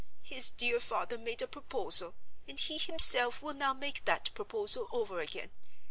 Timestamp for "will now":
3.43-3.75